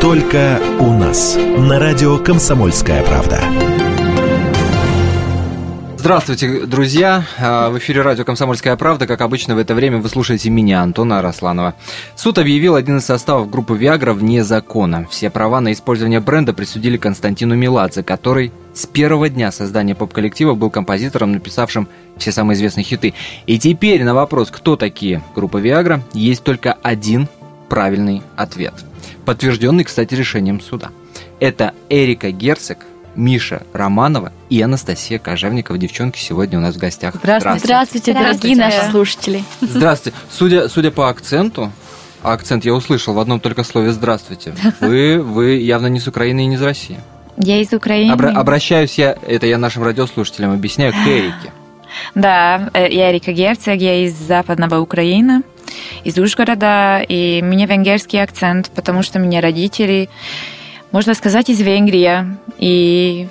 [0.00, 1.36] Только у нас.
[1.36, 3.42] На радио «Комсомольская правда».
[5.96, 7.24] Здравствуйте, друзья!
[7.40, 9.08] А, в эфире радио «Комсомольская правда».
[9.08, 11.74] Как обычно, в это время вы слушаете меня, Антона Арасланова.
[12.14, 15.04] Суд объявил один из составов группы «Виагра» вне закона.
[15.10, 20.70] Все права на использование бренда присудили Константину Меладзе, который с первого дня создания поп-коллектива был
[20.70, 23.14] композитором, написавшим все самые известные хиты.
[23.46, 27.28] И теперь на вопрос, кто такие группа «Виагра», есть только один
[27.68, 28.74] правильный ответ.
[29.28, 30.88] Подтвержденный, кстати, решением суда.
[31.38, 32.78] Это Эрика Герцог,
[33.14, 35.76] Миша Романова и Анастасия Кожевникова.
[35.76, 37.14] Девчонки сегодня у нас в гостях.
[37.22, 39.44] Здравствуйте, здравствуйте, дорогие наши слушатели.
[39.60, 40.16] Здравствуйте.
[40.30, 41.70] Судя, судя по акценту,
[42.22, 46.44] а акцент я услышал в одном только слове «здравствуйте», вы, вы явно не с Украины
[46.44, 46.98] и не из России.
[47.36, 48.10] Я из Украины.
[48.10, 51.52] Обра- обращаюсь я, это я нашим радиослушателям объясняю, к Эрике.
[52.14, 55.42] Да, э, я Эрика Герцог, я из западного Украины,
[56.04, 60.08] из Ужгорода, и у меня венгерский акцент, потому что у меня родители
[60.92, 62.24] можно сказать, из Венгрии.
[62.58, 63.28] И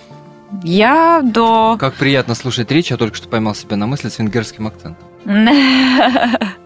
[0.63, 1.77] я до...
[1.79, 5.07] Как приятно слушать речь, я только что поймал себя на мысли с венгерским акцентом.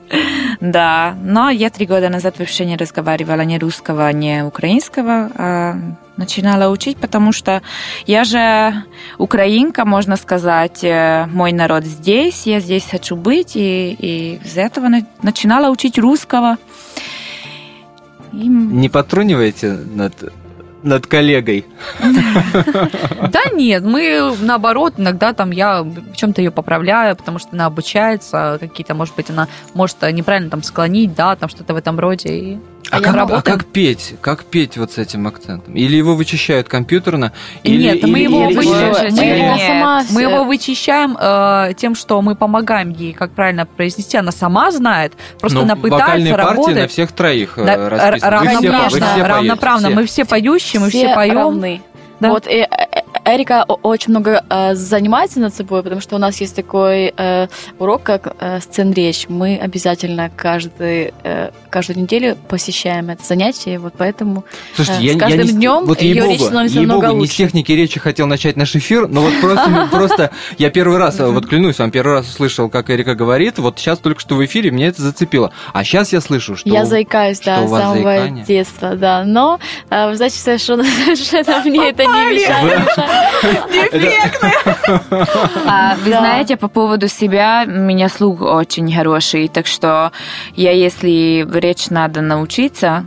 [0.59, 5.77] Да, но я три года назад вообще не разговаривала ни русского, ни украинского, а
[6.17, 7.61] начинала учить, потому что
[8.05, 8.83] я же
[9.17, 14.89] украинка, можно сказать, э, мой народ здесь, я здесь хочу быть, и, и из этого
[15.21, 16.57] начинала учить русского.
[18.33, 18.47] И...
[18.47, 20.13] Не потруниваете над
[20.83, 21.65] над коллегой.
[23.31, 28.57] Да нет, мы наоборот, иногда там я в чем-то ее поправляю, потому что она обучается,
[28.59, 32.29] какие-то, может быть, она может неправильно там склонить, да, там что-то в этом роде.
[32.29, 32.59] И
[32.91, 34.15] а, а, как, а как петь?
[34.19, 35.73] Как петь вот с этим акцентом?
[35.73, 37.31] Или его вычищают компьютерно?
[37.63, 41.95] Или, Нет, или, мы, его или, вычищаем, мы, его, сама мы его вычищаем э, тем,
[41.95, 44.17] что мы помогаем ей, как правильно произнести.
[44.17, 46.75] Она сама знает, просто Но она пытается работать.
[46.75, 48.29] на всех троих да, э, расписаны.
[48.29, 49.87] Равноправно, вы все, вы все равноправно.
[49.87, 49.95] Все.
[49.95, 51.37] Мы все поющие, мы все, все поем.
[51.37, 51.81] Равны.
[52.19, 52.29] Да.
[52.29, 52.67] Вот, и,
[53.25, 57.47] Эрика очень много э, занимается над собой, потому что у нас есть такой э,
[57.79, 59.27] урок, как э, сцен-речь.
[59.29, 64.43] Мы обязательно каждый, э, каждую неделю посещаем это занятие, вот поэтому
[64.75, 67.19] Слушайте, э, я, с каждым я не, днем вот ее речь становится ей намного лучше.
[67.19, 71.19] не с техники речи хотел начать наш эфир, но вот просто, просто я первый раз,
[71.19, 74.71] вот клянусь вам, первый раз услышал, как Эрика говорит, вот сейчас только что в эфире
[74.71, 75.51] меня это зацепило.
[75.73, 80.83] А сейчас я слышу, что Я заикаюсь, да, с самого детства, да, но, э, совершенно,
[81.15, 83.00] совершенно мне это не мешает.
[83.91, 84.51] Дефектный.
[85.67, 90.11] А, вы знаете, по поводу себя, у меня слух очень хороший, так что
[90.55, 93.05] я, если речь надо научиться,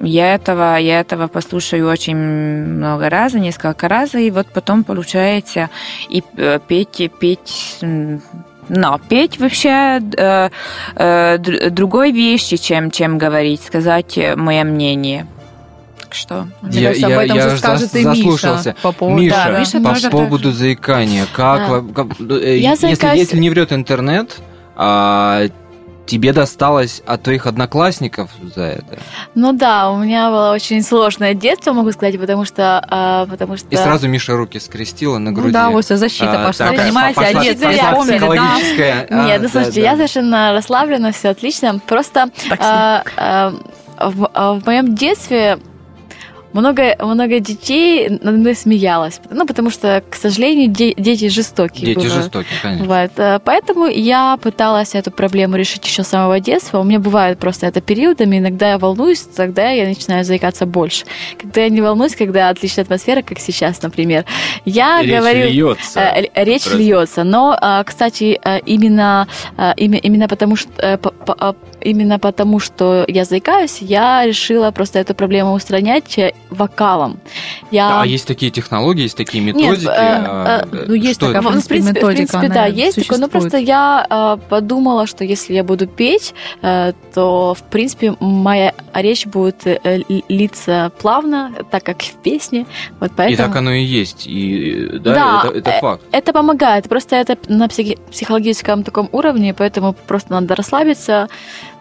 [0.00, 5.70] я этого, я этого послушаю очень много раз, несколько раз, и вот потом получается
[6.08, 7.78] и э, петь, петь
[8.68, 10.48] но петь вообще э,
[10.96, 15.26] э, другой вещи, чем, чем говорить, сказать мое мнение
[16.14, 18.76] что я, кажется, я, об этом я же скажет и Миша.
[18.82, 19.58] По поводу, Миша, да,
[19.90, 20.58] Миша по поводу так...
[20.58, 21.26] заикания.
[21.32, 21.94] Как, да.
[21.94, 23.20] как э, я если, заикаюсь...
[23.20, 24.36] если не врет интернет,
[24.76, 25.46] а,
[26.06, 28.98] тебе досталось от твоих одноклассников за это?
[29.34, 32.84] Ну да, у меня было очень сложное детство, могу сказать, потому что...
[32.88, 33.68] А, потому что...
[33.68, 35.48] И сразу Миша руки скрестила на груди.
[35.48, 36.68] Ну да, вот защита а, пошла.
[36.68, 39.06] Так, Понимаете, пошла, а детство вспомнили, да?
[39.10, 41.80] А, Нет, ну слушайте, да, я совершенно расслаблена, все отлично.
[41.86, 43.52] Просто а, а,
[44.10, 45.58] в, в моем детстве
[46.54, 49.20] много, много детей над мной смеялось.
[49.30, 51.86] Ну, потому что, к сожалению, де- дети жестокие.
[51.86, 52.14] Дети бывают.
[52.14, 52.84] жестокие, конечно.
[52.84, 53.12] Бывает.
[53.16, 56.78] Э, поэтому я пыталась эту проблему решить еще с самого детства.
[56.78, 58.38] У меня бывает просто это периодами.
[58.38, 61.04] Иногда я волнуюсь, тогда я начинаю заикаться больше.
[61.40, 64.24] Когда я не волнуюсь, когда отличная атмосфера, как сейчас, например,
[64.64, 65.48] я речь говорю...
[65.48, 66.00] Льется.
[66.00, 66.78] Э, речь просто.
[66.78, 67.24] льется.
[67.24, 69.26] Но, э, кстати, именно,
[69.76, 70.98] именно потому что
[71.80, 76.18] именно потому, что я заикаюсь, я решила просто эту проблему устранять
[76.50, 77.18] вокалом.
[77.70, 77.88] Я...
[77.88, 79.84] Да, а есть такие технологии, есть такие методики?
[79.84, 83.28] Нет, э, э, ну, есть такая, в принципе, методика, в принципе да, есть такое, но
[83.28, 89.26] просто я э, подумала, что если я буду петь, э, то, в принципе, моя речь
[89.26, 92.66] будет э, литься плавно, так как в песне.
[93.00, 93.34] Вот поэтому...
[93.34, 96.02] И так оно и есть, и, да, да это, это факт.
[96.12, 101.28] Это помогает, просто это на психологическом таком уровне, поэтому просто надо расслабиться,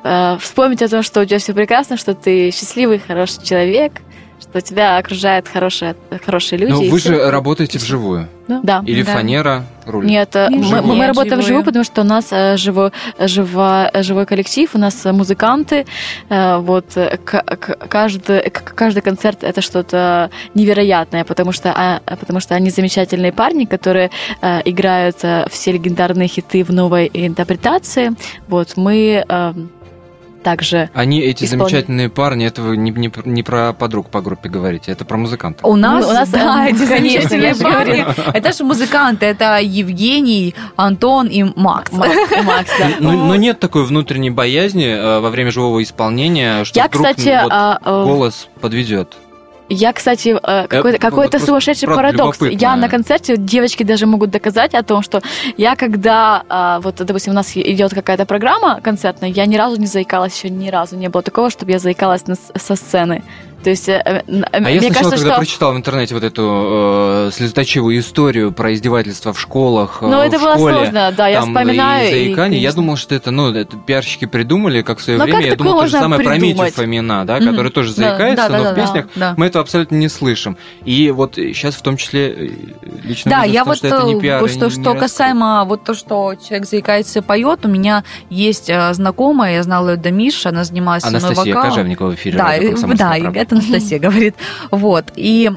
[0.04, 3.94] э, вспомнить о том, что у тебя все прекрасно, что ты счастливый, хороший человек,
[4.53, 6.71] что тебя окружают хорошие, хорошие люди.
[6.71, 7.31] Но ну, вы же все.
[7.31, 8.27] работаете вживую.
[8.47, 8.83] Да.
[8.85, 9.13] Или да.
[9.13, 10.11] фанера рулит?
[10.11, 14.69] Нет, э, мы, мы работаем вживую, потому что у нас э, живой, живой, живой коллектив,
[14.75, 15.88] у нас музыканты.
[16.29, 16.85] Э, вот
[17.89, 24.11] каждый, каждый концерт это что-то невероятное, потому что, а, потому что они замечательные парни, которые
[24.65, 25.17] играют
[25.50, 28.11] все легендарные хиты в новой интерпретации.
[28.47, 29.25] Вот мы
[30.44, 34.50] также Они, эти исполни- замечательные парни, это вы не, не, не про подруг по группе
[34.50, 35.66] говорите, это про музыкантов.
[35.66, 38.06] У нас, Ну, у нас, да, эти конечно, замечательные парни.
[38.34, 41.92] Это же музыканты, это Евгений, Антон и Макс.
[41.92, 42.06] Но,
[43.00, 48.04] но нет такой внутренней боязни э, во время живого исполнения, что вдруг ну, а, э,
[48.04, 49.16] голос подведет.
[49.74, 52.40] Я, кстати, э, какой-то, вот какой-то просто сумасшедший парадокс.
[52.42, 55.22] Я на концерте, девочки даже могут доказать о том, что
[55.58, 59.88] я когда, а, вот, допустим, у нас идет какая-то программа концертная, я ни разу не
[59.88, 62.24] заикалась, еще ни разу не было такого, чтобы я заикалась
[62.56, 63.24] со сцены.
[63.63, 65.38] То есть, э, э, н- А мне я сначала, кажется, когда что...
[65.39, 70.38] прочитал в интернете вот эту э, слезоточивую историю про издевательства в школах, э, Ну, это
[70.39, 72.07] было школе, сложно, да, я вспоминаю.
[72.07, 75.25] И заикание, я конечно, думал, что это, ну, это пиарщики придумали, как в свое Но
[75.25, 75.39] время.
[75.42, 76.74] как Я думал, то же самое про Митю придумать?
[76.75, 77.50] Фомина, да, Мгм.
[77.51, 79.33] который тоже Да, заикается, да, но да, в да, песнях да.
[79.38, 80.57] мы этого абсолютно не слышим.
[80.86, 82.50] И вот сейчас в том числе э,
[83.04, 85.00] лично Да, я том, вот что это не э, пиар, и что, не- что не
[85.00, 89.92] касаемо вот то, что человек заикается и поет, у меня есть э, знакомая, я знала
[89.92, 91.54] ее до Миши, она занималась Анастасия.
[91.54, 93.39] Кожевникова в эфире Да, и- «Комсомольская да, и правда».
[93.39, 94.35] это Анастасия говорит.
[94.71, 95.05] Вот.
[95.15, 95.51] И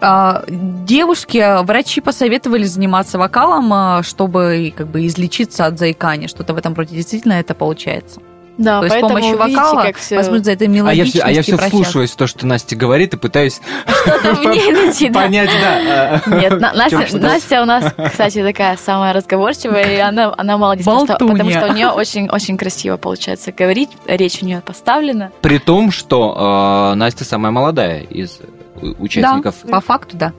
[0.00, 6.28] а, девушки, врачи посоветовали заниматься вокалом, а, чтобы как бы излечиться от заикания.
[6.28, 8.20] Что-то в этом роде действительно это получается.
[8.58, 11.20] Да, То есть с поэтому помощью вокала, как всё возможно, за это А я, все-
[11.22, 11.70] а я все прочее.
[11.70, 13.60] вслушиваюсь в то, что Настя говорит, и пытаюсь
[14.24, 15.12] начинает.
[15.14, 16.22] понять, да.
[16.26, 16.72] Нет, На-
[17.20, 21.88] Настя, у нас, кстати, такая самая разговорчивая, и она, она молодец, потому что, у нее
[21.88, 25.30] очень, очень красиво получается говорить, речь у нее поставлена.
[25.40, 28.40] При том, что э, Настя самая молодая из
[28.80, 29.56] э, участников.
[29.70, 30.32] По факту, да.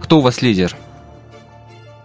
[0.00, 0.74] Кто у вас лидер?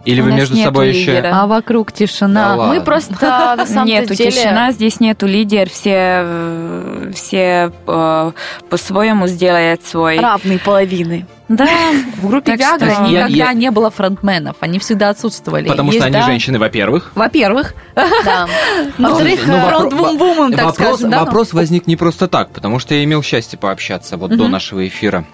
[0.06, 1.12] Или У вы между собой еще...
[1.16, 1.30] лидера.
[1.34, 2.56] А вокруг тишина.
[2.56, 2.66] Да.
[2.68, 4.30] Мы просто на самом нету деле...
[4.30, 8.32] тишина, здесь нету лидер, все, э, все э,
[8.70, 10.18] по-своему сделают свой.
[10.20, 11.26] равные половины.
[11.48, 11.66] Да,
[12.20, 15.68] В группе Так Виагра что- Я- никогда я- не было фронтменов, они всегда отсутствовали.
[15.68, 17.12] Потому что Есть, они да, женщины, во-первых.
[17.14, 18.46] Во-первых, Да.
[18.98, 21.18] ну, Во-вторых, ну, э, вопро- фронт-бум-бумом, так вопрос, скажем, да?
[21.20, 21.24] ну?
[21.24, 25.24] вопрос возник не просто так, потому что я имел счастье пообщаться вот до нашего эфира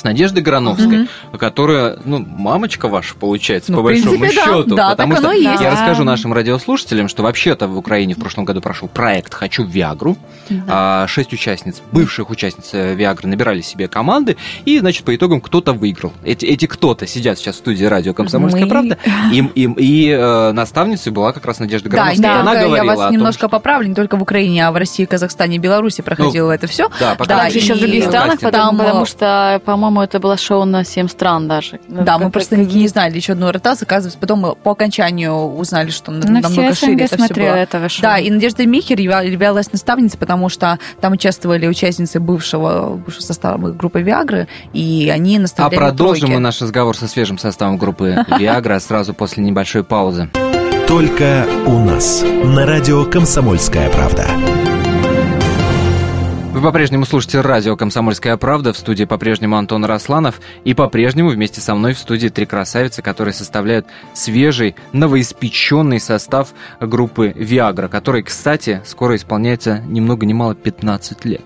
[0.00, 0.86] с Надеждой Грановской,
[1.32, 1.38] Мгм.
[1.38, 4.44] которая, ну, мамочка ваша, получается, Ну, по большому принципе, да.
[4.62, 4.74] счету.
[4.74, 5.60] Да, потому так что оно и есть.
[5.60, 5.76] я Да.
[5.76, 10.16] расскажу нашим радиослушателям, что вообще-то в Украине в прошлом году прошел проект «Хочу Виагру».
[10.48, 10.64] да.
[10.68, 15.72] А, Шесть участниц, бывших участниц э, Виагры, набирали себе команды, и, значит, по итогам кто-то
[15.72, 16.12] выиграл.
[16.24, 18.68] Эти, эти кто-то сидят сейчас в студии радио «Комсомольская Мы.
[18.70, 18.98] правда»,
[19.32, 22.30] им, им, и э, наставницей была как раз Надежда Да, Грановская.
[22.32, 24.72] и и она говорила я вас том, немножко что- поправлю, не только в Украине, а
[24.72, 26.88] в России, Казахстане и Беларуси проходило это все.
[27.00, 30.84] Да, пока Да, еще в других странах, потому, потому что, по-моему, это было шоу на
[30.84, 31.80] 7 стран даже.
[31.88, 34.70] Ну, Да, мы как- просто как- не знали еще одну ротацию, оказывается, потом мы по
[34.72, 37.44] окончанию узнали, что на намного все шире это все было.
[37.54, 38.02] этого шоу.
[38.02, 43.70] Да, и Надежда Михер явля- являлась наставницей, потому что там участвовали участницы бывшего, бывшего состава
[43.72, 46.34] группы Виагры, и они А наставляли продолжим тройки.
[46.34, 50.28] мы наш разговор со свежим составом группы Виагра сразу после небольшой паузы.
[50.86, 52.24] Только у нас.
[52.44, 54.26] На радио «Комсомольская правда».
[56.60, 58.74] Вы по-прежнему слушаете радио «Комсомольская правда».
[58.74, 60.42] В студии по-прежнему Антон Росланов.
[60.62, 67.32] И по-прежнему вместе со мной в студии три красавицы, которые составляют свежий, новоиспеченный состав группы
[67.34, 71.40] «Виагра», который, кстати, скоро исполняется ни много ни мало 15 лет.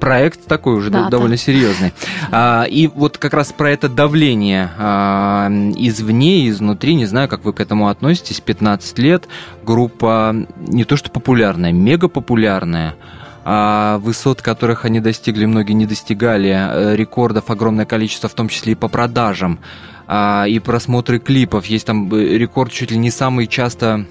[0.00, 1.94] Проект такой уже Да, довольно серьезный.
[2.30, 7.54] А, и вот как раз про это давление а, извне, изнутри, не знаю, как вы
[7.54, 9.28] к этому относитесь, 15 лет,
[9.62, 12.96] группа не то что популярная, мега популярная,
[13.44, 18.74] высот, которых они достигли, многие не достигали, э, рекордов огромное количество, в том числе и
[18.74, 19.58] по продажам,
[20.06, 21.66] а, и просмотры клипов.
[21.66, 24.06] Есть там э, рекорд чуть ли не самый часто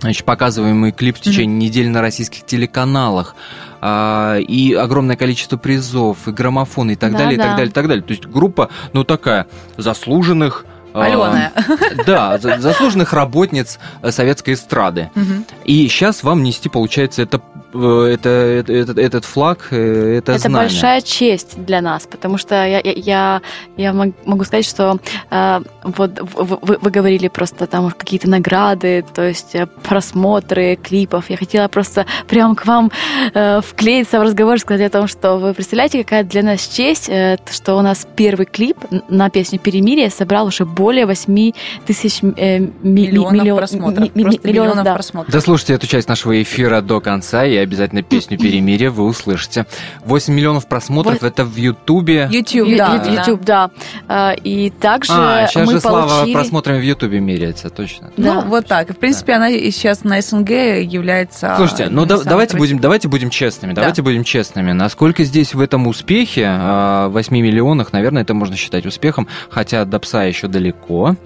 [0.00, 3.34] значит, показываемый клип в течение недели на российских телеканалах,
[3.80, 7.56] а, и огромное количество призов, и граммофон, и так Да, далее, и так да.
[7.56, 8.02] далее, и так далее.
[8.02, 10.66] То есть группа, ну, такая, заслуженных...
[10.92, 11.52] а, Аленая.
[12.06, 15.10] Да, за- заслуженных работниц э, советской эстрады.
[15.14, 15.44] Мгм.
[15.64, 17.40] И сейчас вам нести, получается, это,
[17.72, 20.58] э, это, это- этот, этот флаг, э, это, Это знамя.
[20.68, 23.42] большая честь для нас, потому что я, я, я,
[23.76, 24.98] я мог- могу сказать, что
[25.30, 31.30] э, вот вы, вы говорили просто там какие-то награды, то есть просмотры клипов.
[31.30, 32.90] Я хотела просто прям к вам
[33.32, 37.38] э, вклеиться в разговор, сказать о том, что вы представляете, какая для нас честь, э,
[37.50, 38.76] что у нас первый клип
[39.08, 41.52] на песню «Перемирие» собрал уже более 8
[41.86, 43.98] тысяч э, ми- Миллионов миллион- просмотров.
[44.00, 44.94] ми- ми- миллионов, миллионов да.
[44.94, 45.32] просмотров.
[45.54, 49.66] Дослушайте эту часть нашего эфира до конца, и обязательно песню «Перемирие» вы услышите.
[50.04, 51.28] 8 миллионов просмотров, Вот.
[51.30, 52.28] это в Ютубе.
[52.28, 52.94] YouTube, Ю- да.
[53.06, 53.70] Ю- YouTube, да.
[54.08, 56.34] А, И также А, сейчас мы же Слава получили...
[56.34, 58.10] просмотрами в Ютубе меряется, точно.
[58.16, 58.34] Да.
[58.34, 58.90] Ну, вот так.
[58.90, 61.54] В принципе, она и сейчас на СНГ является...
[61.56, 63.82] Слушайте, ну да- давайте, будем, давайте будем честными, Да.
[63.82, 64.72] давайте будем честными.
[64.72, 70.00] Насколько здесь в этом успехе, а, 8 миллионах, наверное, это можно считать успехом, хотя до
[70.00, 71.14] пса еще далеко.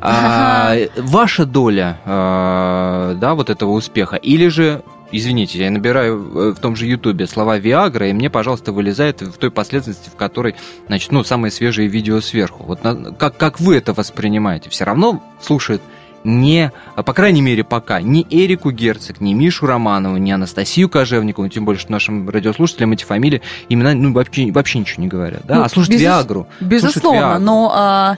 [0.00, 4.82] А, ваша доля, а, да, вот этого успеха, или же
[5.12, 9.34] извините, я набираю э, в том же Ютубе слова Виагра, и мне, пожалуйста, вылезает в
[9.34, 10.56] той последовательности, в которой,
[10.88, 12.64] значит, ну, самые свежие видео сверху.
[12.64, 14.68] Вот на, как, как вы это воспринимаете?
[14.68, 15.80] Все равно слушают
[16.24, 21.64] не, по крайней мере, пока, ни Эрику Герцог, ни Мишу Романову, ни Анастасию Кожевникову, тем
[21.64, 25.42] более, что нашим радиослушателям эти фамилии имена ну, вообще, вообще ничего не говорят.
[25.44, 25.56] Да?
[25.56, 26.02] Ну, а слушать безус...
[26.02, 26.48] Виагру.
[26.60, 27.44] Безусловно, Виагру.
[27.44, 28.16] но, а,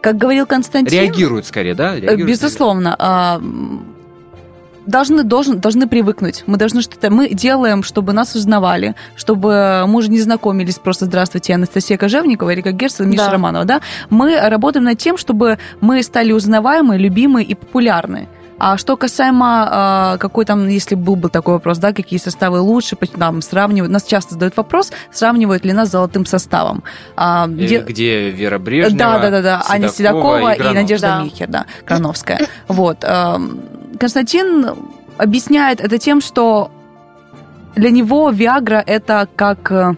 [0.00, 0.90] как говорил Константин...
[0.90, 1.96] Реагируют скорее, да?
[1.96, 2.96] Реагируют безусловно.
[2.98, 3.99] Скорее.
[4.86, 6.44] Должны, должен, должны привыкнуть.
[6.46, 7.10] Мы должны что-то...
[7.10, 12.72] Мы делаем, чтобы нас узнавали, чтобы мы уже не знакомились просто «Здравствуйте, Анастасия Кожевникова», Эрика
[12.72, 13.32] Герцог, Миша да.
[13.32, 13.80] Романова, да?
[14.08, 18.28] Мы работаем над тем, чтобы мы стали узнаваемы, любимы и популярны.
[18.60, 22.96] А что касаемо, э, какой там, если был бы такой вопрос, да, какие составы лучше,
[23.16, 26.82] нам сравнивают, нас часто задают вопрос, сравнивают ли нас с золотым составом.
[27.16, 31.22] А, где, где Вера Брежнева, Да, да, да, да, Аня Седокова и, и Надежда да.
[31.22, 32.46] Михер, да, Крановская.
[32.68, 33.02] Вот.
[33.98, 34.66] Константин
[35.16, 36.70] объясняет это тем, что
[37.74, 39.94] для него Виагра это как э,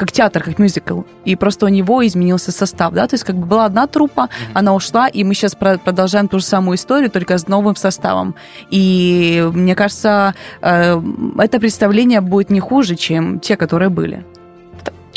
[0.00, 1.02] как театр, как мюзикл.
[1.26, 4.50] И просто у него изменился состав, да, то есть как бы была одна трупа, mm-hmm.
[4.54, 8.34] она ушла, и мы сейчас продолжаем ту же самую историю, только с новым составом.
[8.70, 11.02] И мне кажется, э,
[11.38, 14.24] это представление будет не хуже, чем те, которые были.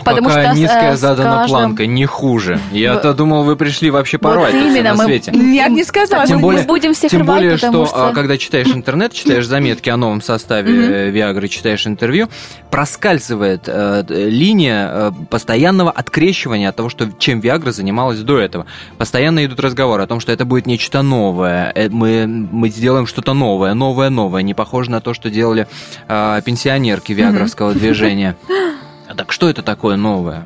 [0.04, 1.50] Потому Пока что низкая э, задана скажем...
[1.50, 2.60] планка, не хуже.
[2.72, 5.32] Я-то думал, вы пришли вообще порвать вот именно, на свете.
[5.34, 8.68] Я не сказала, тем более, будем всех Тем рвать, более, что, что а, когда читаешь
[8.68, 12.30] интернет, читаешь заметки о новом составе Виагры, читаешь интервью,
[12.70, 18.66] проскальзывает э, линия э, постоянного открещивания от того, что, чем Виагра занималась до этого.
[18.98, 23.34] Постоянно идут разговоры о том, что это будет нечто новое, э, мы, мы сделаем что-то
[23.34, 25.68] новое, новое, новое, не похоже на то, что делали
[26.08, 28.36] э, пенсионерки Виагровского движения.
[29.08, 30.46] А так что это такое новое?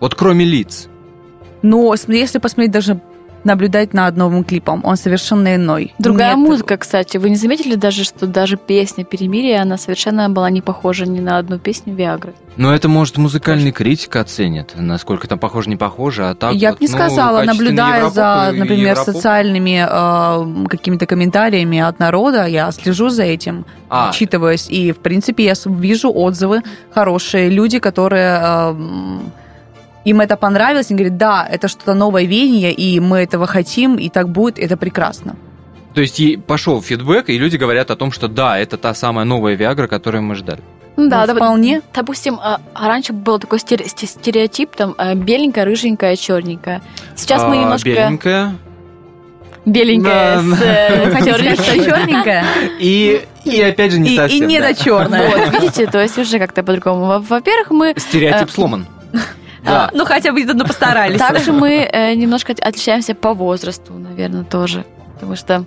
[0.00, 0.88] Вот кроме лиц.
[1.62, 3.00] Но если посмотреть даже
[3.48, 4.82] наблюдать над новым клипом.
[4.84, 5.94] Он совершенно иной.
[5.98, 6.48] Другая Нет...
[6.48, 7.16] музыка, кстати.
[7.16, 11.38] Вы не заметили даже, что даже песня «Перемирие», она совершенно была не похожа ни на
[11.38, 12.34] одну песню Виагры?
[12.56, 16.78] Но это, может, музыкальный критик оценит, насколько там похоже, не похоже, а так Я вот,
[16.78, 23.10] бы не ну, сказала, наблюдая за, например, социальными э, какими-то комментариями от народа, я слежу
[23.10, 24.10] за этим, а.
[24.10, 28.40] отчитываюсь, и, в принципе, я вижу отзывы хорошие, люди, которые...
[28.42, 28.74] Э,
[30.04, 34.08] им это понравилось, они говорят, да, это что-то новое веяние, и мы этого хотим, и
[34.08, 35.36] так будет, это прекрасно.
[35.94, 39.54] То есть пошел фидбэк, и люди говорят о том, что да, это та самая новая
[39.54, 40.60] Виагра, которую мы ждали.
[40.96, 41.80] Ну да, ну, вполне.
[41.94, 46.82] Допустим, а, раньше был такой стереотип, там, э, беленькая, рыженькая, черненькая.
[47.14, 47.88] Сейчас а, мы немножко...
[47.88, 48.54] Беленькая.
[49.64, 50.56] Беленькая да.
[50.56, 52.44] с э, черненькая.
[52.80, 54.48] И, и опять же не и, совсем.
[54.48, 55.28] И недочерная.
[55.28, 57.20] Вот, видите, то есть уже как-то по-другому.
[57.20, 57.94] Во-первых, мы...
[57.96, 58.86] Стереотип э, сломан.
[59.64, 59.90] Да.
[59.92, 61.18] Ну, хотя бы ну, постарались.
[61.18, 64.84] Также мы э, немножко отличаемся по возрасту, наверное, тоже.
[65.14, 65.64] Потому что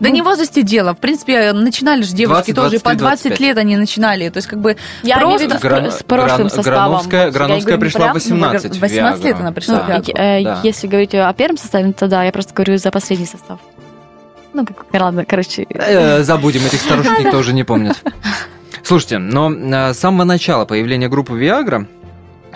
[0.00, 0.94] да ну, не в возрасте дело.
[0.94, 2.70] В принципе, начинали же девушки 20, тоже.
[2.80, 3.40] 20, по 20 25.
[3.40, 4.30] лет они начинали.
[4.30, 5.44] То есть, как бы я просто...
[5.44, 6.74] Виду, Гран, с прошлым гран, составом.
[6.74, 8.80] Грановская, Грановская пришла в 18.
[8.80, 10.60] 18 лет она пришла ну, в э, да.
[10.64, 13.60] Если говорить о первом составе, то да, я просто говорю за последний состав.
[14.54, 15.66] Ну, как, ладно, короче.
[15.68, 18.02] Э, забудем, этих старушек никто уже не помнит.
[18.82, 21.86] Слушайте, но э, с самого начала появления группы Viagra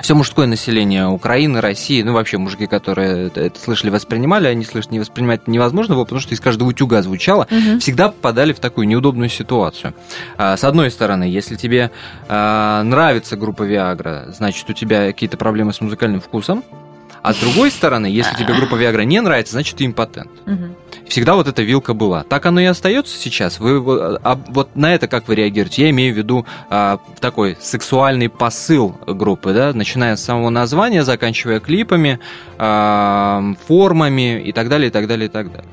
[0.03, 4.99] все мужское население Украины, России, ну вообще мужики, которые это, слышали, воспринимали, они слышать не
[4.99, 7.79] воспринимать невозможно было, потому что из каждого утюга звучало, угу.
[7.81, 9.95] всегда попадали в такую неудобную ситуацию.
[10.37, 11.91] А, с одной стороны, если тебе
[12.29, 16.65] а, нравится группа Viagra, значит у тебя какие-то проблемы с музыкальным вкусом,
[17.23, 20.31] а с другой стороны, если тебе группа Viagra не нравится, значит ты импотент.
[20.47, 20.77] Угу.
[21.09, 22.25] Всегда вот эта вилка была.
[22.25, 23.61] Так оно и остается сейчас.
[23.61, 23.77] Вы
[24.23, 25.83] а вот на это как вы реагируете?
[25.83, 31.61] Я имею в виду а, такой сексуальный посыл группы, да, начиная с самого названия, заканчивая
[31.61, 32.21] клипами,
[32.59, 35.69] а, формами и так далее, и так далее, и так далее.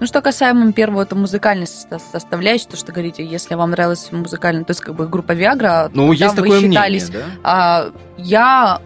[0.00, 4.72] Ну, что касаемо первого, это музыкальной составляющей, то, что говорите, если вам нравилась музыкальная, то
[4.72, 7.08] есть как бы группа Viagra, ну, есть такое вы считались.
[7.08, 7.40] Мнение, да?
[7.44, 8.80] а, я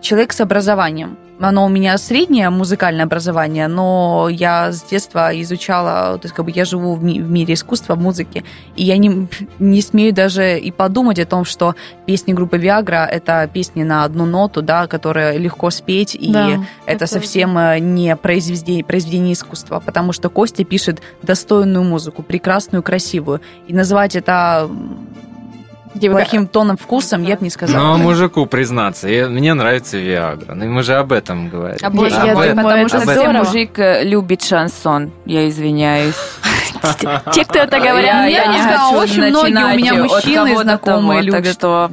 [0.00, 1.18] человек с образованием.
[1.40, 6.50] Оно у меня среднее музыкальное образование, но я с детства изучала, то есть как бы
[6.50, 8.44] я живу в, ми- в мире искусства, музыки,
[8.76, 9.28] и я не,
[9.58, 11.74] не смею даже и подумать о том, что
[12.06, 17.06] песни группы Viagra— это песни на одну ноту, да, которые легко спеть, и да, это
[17.06, 23.74] совсем э, не произведение, произведение искусства, потому что Костя пишет достойную музыку, прекрасную, красивую, и
[23.74, 24.68] назвать это
[25.98, 27.96] плохим тоном, вкусом, я бы не сказала.
[27.96, 30.54] Ну, мужику признаться, я, мне нравится Виагра.
[30.54, 31.78] Ну, мы же об этом говорим.
[31.82, 36.16] А боже, я думаю, потому что все мужик э, любит шансон, я извиняюсь.
[37.32, 41.52] Те, кто это говорят, я не хочу Очень многие у меня мужчины знакомые любят.
[41.52, 41.90] что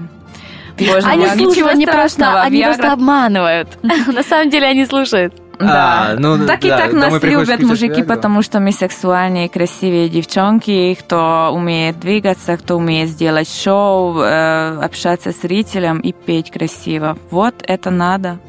[0.78, 3.70] Боже они слушают, не просто, они просто обманывают.
[3.84, 5.34] На самом деле они слушают.
[5.60, 10.10] Да, а, ну, так да, и так нас любят мужики, потому что мы сексуальные, красивые
[10.10, 17.18] девчонки, кто умеет двигаться, кто умеет сделать шоу, э, общаться с зрителем и петь красиво.
[17.32, 18.40] Вот это надо.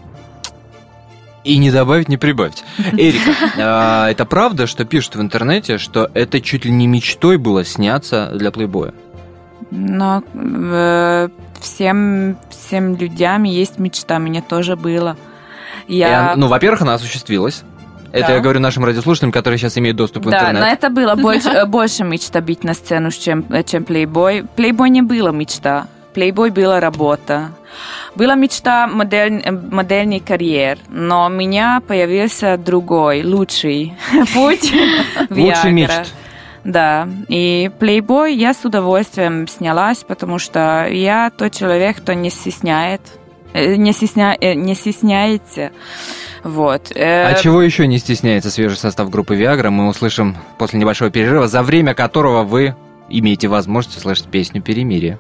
[1.45, 2.65] И не добавить, не прибавить.
[2.93, 7.65] Эрика, а, это правда, что пишут в интернете, что это чуть ли не мечтой было
[7.65, 8.93] сняться для плейбоя?
[9.71, 11.29] Но э,
[11.61, 15.17] всем, всем людям есть мечта, мне тоже было.
[15.89, 16.35] Я...
[16.37, 17.63] ну, во-первых, она осуществилась.
[18.13, 18.35] Это да.
[18.35, 20.55] я говорю нашим радиослушателям, которые сейчас имеют доступ в интернет.
[20.55, 24.45] Да, но это было больше, э, больше мечта бить на сцену, чем, э, чем плейбой.
[24.57, 25.87] Плейбой не было мечта.
[26.15, 27.51] Плейбой была работа.
[28.15, 33.95] Была мечта модель, э, модельный карьер, но у меня появился другой, лучший
[34.35, 34.73] путь
[35.31, 36.15] Лучший мечт.
[36.65, 43.03] Да, и плейбой я с удовольствием снялась, потому что я тот человек, кто не стесняет,
[43.77, 45.71] не, стесня, не стесняется.
[46.45, 46.93] Вот.
[46.95, 51.63] А чего еще не стесняется свежий состав группы Viagra, мы услышим после небольшого перерыва, за
[51.63, 52.77] время которого вы
[53.09, 55.19] имеете возможность услышать песню «Перемирие».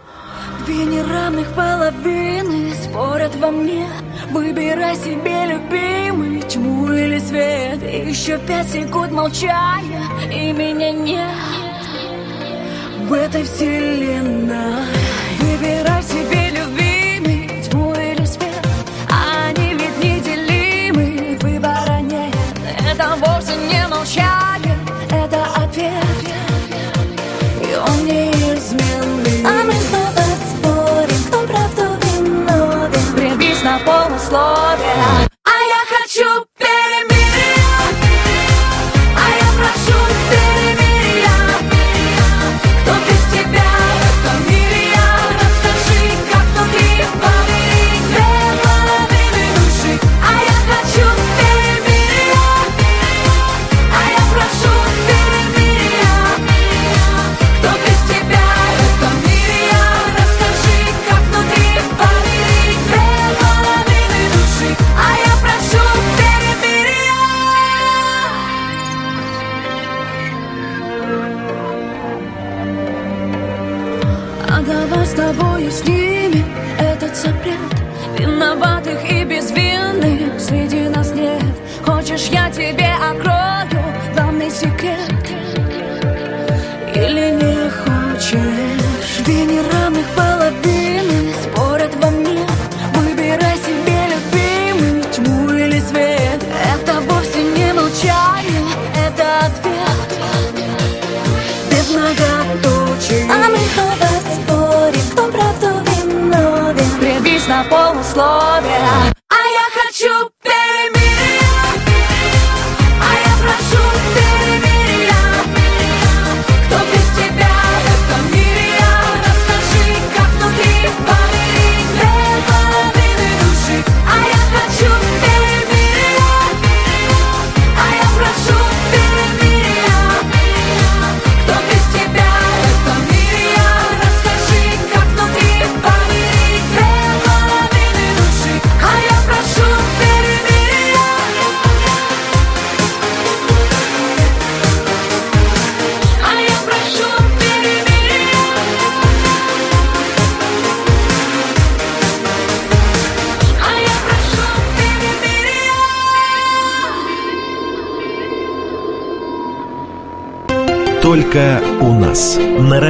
[0.66, 3.87] Две неравных половины спорят во мне
[4.31, 10.02] Выбирай себе любимый, тьму или свет Еще пять секунд молчания,
[10.33, 11.87] и меня нет
[13.09, 14.87] В этой вселенной
[15.38, 16.45] Выбирай себе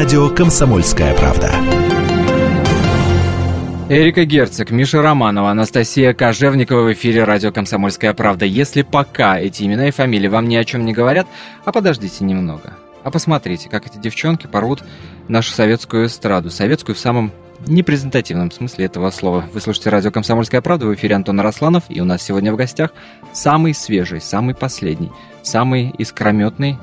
[0.07, 1.53] радио «Комсомольская правда».
[3.88, 8.45] Эрика Герцог, Миша Романова, Анастасия Кожевникова в эфире радио «Комсомольская правда».
[8.45, 11.27] Если пока эти имена и фамилии вам ни о чем не говорят,
[11.64, 12.75] а подождите немного.
[13.03, 14.85] А посмотрите, как эти девчонки порвут
[15.27, 16.51] нашу советскую эстраду.
[16.51, 17.33] Советскую в самом
[17.66, 19.45] непрезентативном смысле этого слова.
[19.53, 22.92] Вы слушаете радио «Комсомольская правда», в эфире Антон Росланов, и у нас сегодня в гостях
[23.33, 25.11] самый свежий, самый последний,
[25.42, 26.79] самый искрометный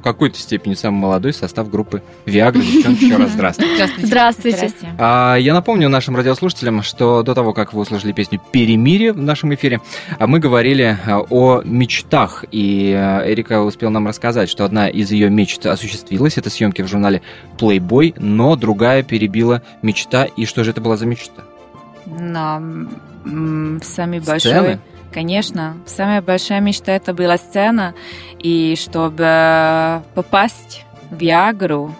[0.00, 2.62] в какой-то степени самый молодой состав группы Viagra.
[2.62, 3.86] Девчонки, еще раз здравствуйте.
[3.98, 4.56] Здравствуйте.
[4.56, 4.94] Здравствуйте.
[4.98, 9.54] А, я напомню нашим радиослушателям, что до того, как вы услышали песню «Перемирие» в нашем
[9.54, 9.80] эфире,
[10.18, 12.46] а, мы говорили а, о мечтах.
[12.50, 16.38] И Эрика успел нам рассказать, что одна из ее мечт осуществилась.
[16.38, 17.20] Это съемки в журнале
[17.58, 20.24] Playboy, но другая перебила мечта.
[20.24, 21.42] И что же это была за мечта?
[22.06, 22.62] На
[23.82, 24.78] самый большой...
[25.12, 27.94] Конечно, самая большая мечта это была сцена,
[28.38, 31.94] и чтобы попасть в Ягру,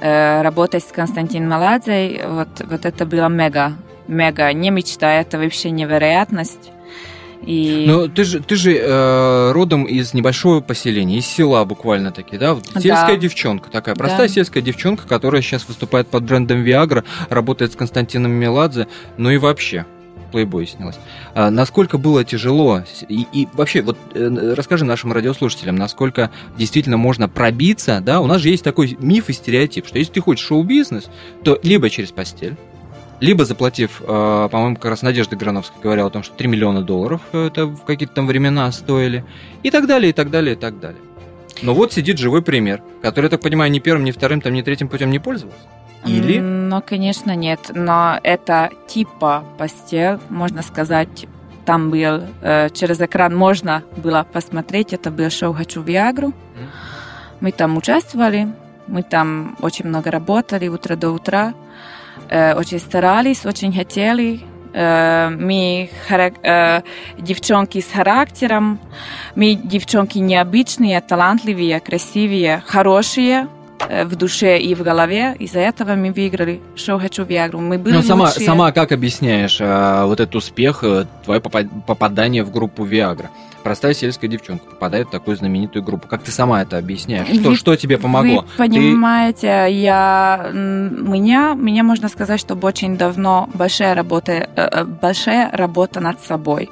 [0.00, 3.74] э, работать с Константином Маладзей, вот, вот это было мега,
[4.08, 6.72] мега, не мечта, это вообще невероятность.
[7.42, 7.84] И...
[7.86, 12.56] Ну, ты же, ты же э, родом из небольшого поселения, из села буквально таки, да?
[12.74, 13.16] Сельская Да.
[13.16, 14.34] девчонка такая, простая Да.
[14.34, 19.86] сельская девчонка, которая сейчас выступает под брендом Viagra, работает с Константином Меладзе, ну и вообще.
[20.30, 20.98] Плейбой снялась.
[21.34, 22.82] А насколько было тяжело?
[23.08, 28.20] И, и вообще, вот э, расскажи нашим радиослушателям, насколько действительно можно пробиться, да?
[28.20, 31.10] У нас же есть такой миф и стереотип, что если ты хочешь шоу-бизнес,
[31.44, 32.56] то либо через постель,
[33.20, 37.20] либо заплатив, э, по-моему, как раз Надежда Грановская говорила о том, что 3 миллиона долларов
[37.32, 39.24] э, это в какие-то там времена стоили,
[39.62, 41.00] и так далее, и так далее, и так далее.
[41.62, 44.62] Но вот сидит живой пример, который, я так понимаю, ни первым, ни вторым, там, ни
[44.62, 45.60] третьим путем не пользовался.
[46.04, 46.40] Или?
[46.40, 47.70] Ну, конечно, нет.
[47.74, 51.26] Но это типа постель, можно сказать,
[51.64, 54.92] там был э, через экран можно было посмотреть.
[54.92, 56.32] Это был шоу «Хочу Виагру».
[57.40, 58.48] Мы там участвовали,
[58.86, 61.54] мы там очень много работали, утро до утра.
[62.28, 64.40] Э, очень старались, очень хотели.
[64.72, 65.90] Э, мы
[67.18, 68.80] девчонки с характером,
[69.34, 73.48] мы девчонки необычные, талантливые, красивые, хорошие
[73.88, 75.34] в душе и в голове.
[75.38, 77.60] Из-за этого мы выиграли шоу «Хочу Виагру».
[77.60, 78.46] Мы были Ну, сама, лучшие.
[78.46, 83.26] сама как объясняешь э, вот этот успех, э, твое попа- попадание в группу Viagra?
[83.62, 86.08] Простая сельская девчонка попадает в такую знаменитую группу.
[86.08, 87.28] Как ты сама это объясняешь?
[87.28, 88.46] Что, Вы- что тебе помогло?
[88.56, 94.84] Вы понимаете, я, м, меня, меня можно сказать, что очень давно большая работа, э, э,
[94.84, 96.70] большая работа над собой.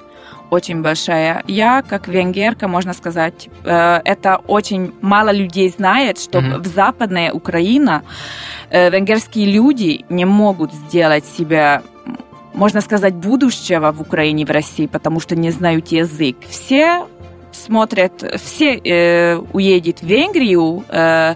[0.51, 1.43] Очень большая.
[1.47, 6.63] Я, как венгерка, можно сказать, э, это очень мало людей знает, что Мгм.
[6.63, 8.03] в западная Украина
[8.71, 11.83] э, венгерские люди не могут сделать себя
[12.55, 16.37] можно сказать, будущего в Украине, в России, потому что не знают язык.
[16.49, 17.07] Все
[17.53, 21.35] смотрят, все э, уедет в Венгрию э,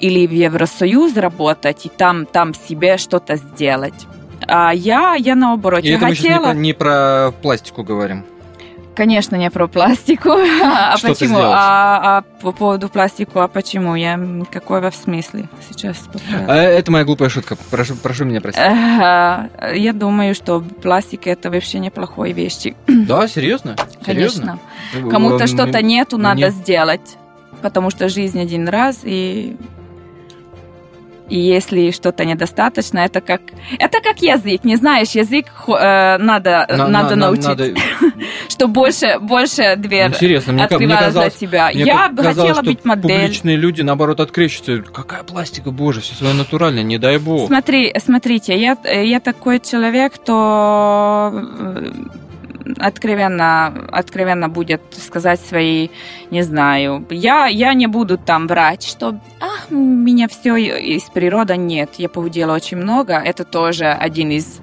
[0.00, 4.06] или в Евросоюз работать и там, там себе что-то сделать.
[4.48, 6.44] А я, я наоборот, И я это мы сейчас не хотела...
[6.44, 8.24] про, не про пластику говорим.
[8.96, 10.30] Конечно, не про пластику.
[10.62, 11.38] А Что почему?
[11.38, 13.94] А, а по поводу пластику, а почему?
[13.94, 14.18] Я
[14.50, 15.96] какой в смысле сейчас?
[16.48, 17.56] А, Это моя глупая шутка.
[17.70, 18.62] Прошу, прошу меня простить.
[18.62, 22.74] Я думаю, что пластик это вообще неплохой вещи.
[23.06, 23.76] Да, серьезно?
[24.04, 24.58] Конечно.
[25.10, 27.16] Кому-то что-то нету, надо мне- сделать.
[27.62, 29.56] Потому что жизнь один раз, и
[31.28, 33.40] и если что-то недостаточно, это как
[33.78, 34.64] это как язык.
[34.64, 37.74] Не знаешь язык, э, надо На- надо на- научиться, надо-
[38.48, 41.70] что больше больше дверь Интересно, мне, ка- мне открывалась для казалось, тебя.
[41.74, 43.20] мне Я бы казалось, хотела быть модель.
[43.20, 44.92] Публичные люди, наоборот, открещиваются.
[44.92, 47.48] Какая пластика, боже, все свое натуральное, не дай бог.
[47.48, 51.32] Смотри, смотрите, я, я такой человек, кто
[52.78, 55.88] откровенно, откровенно будет сказать свои,
[56.30, 61.90] не знаю, я, я не буду там врать, что а, меня все из природы нет,
[61.98, 64.60] я похудела очень много, это тоже один из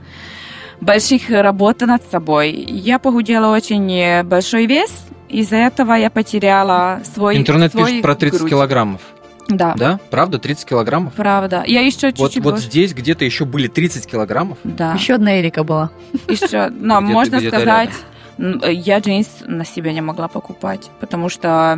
[0.81, 2.51] больших работ над собой.
[2.51, 4.91] Я похудела очень э, большой вес,
[5.29, 8.49] из-за этого я потеряла свой Интернет свой пишет про 30 грудь.
[8.51, 9.01] килограммов.
[9.49, 9.99] Да, Да?
[10.09, 10.39] Правда?
[10.39, 11.13] 30 килограммов?
[11.13, 11.63] правда.
[11.67, 12.67] Я еще Вот, чуть-чуть вот больше.
[12.67, 14.57] здесь где-то еще были 30 килограммов.
[14.63, 14.93] Да.
[14.93, 15.91] Еще одна Эрика была.
[16.27, 17.89] Еще, но Где-то- можно где-то сказать,
[18.37, 21.77] м, я джинс на себя не могла покупать, потому что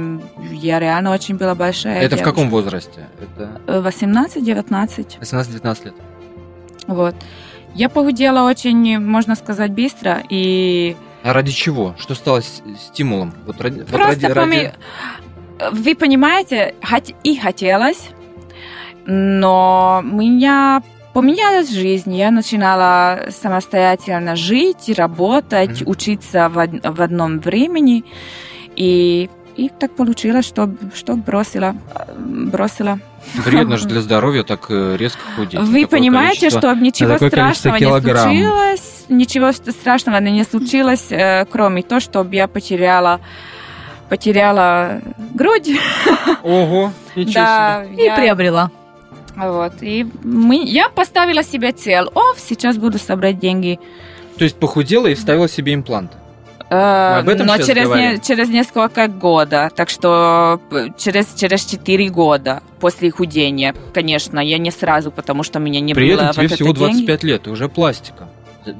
[0.52, 1.98] я реально очень была большая.
[2.02, 2.30] Это в девушка.
[2.30, 3.08] каком возрасте?
[3.20, 5.96] Это Э, 18-19, 18-19 лет.
[6.88, 7.16] вот.
[7.74, 11.96] Я похудела очень, можно сказать, быстро, и А ради чего?
[11.98, 13.34] Что стало стимулом?
[13.46, 14.72] Вот ради, вот просто ради- ради- поми-
[15.72, 18.10] Вы понимаете, хот- и хотелось,
[19.06, 20.82] но меня
[21.14, 22.14] поменялась жизнь.
[22.16, 25.90] Я начинала самостоятельно жить, работать, Мгм.
[25.92, 28.04] учиться в, од- в одном времени.
[28.76, 31.76] И, и так получилось, что, что бросила.
[32.18, 33.00] бросила.
[33.36, 35.60] Вредно же для здоровья так э, резко худеть.
[35.62, 39.06] Вы понимаете, количество- что ничего страшного не случилось.
[39.08, 41.10] Ничего ст- страшного не случилось,
[41.50, 43.22] кроме того, что я потеряла
[44.20, 45.02] потеряла
[45.34, 45.70] грудь.
[46.44, 48.72] Ого, ничего Да, И я- приобрела.
[49.36, 49.74] Вот.
[49.82, 52.06] И мы, я поставила себе цель.
[52.16, 53.74] О, сейчас буду собрать деньги.
[53.74, 54.38] себе.
[54.38, 56.12] То есть похудела и вставила себе имплант.
[56.70, 59.70] Э, об этом но через, не- через несколько года.
[59.76, 63.76] Так что п- через, через 4 года после худения.
[63.94, 66.80] Конечно, я не сразу, потому что меня не При было этом тебе вот всего это
[66.80, 67.06] деньги.
[67.06, 68.30] 25 лет, и уже пластика.